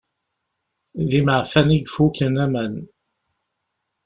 [1.09, 2.73] D imeɛfan i ifuken aman.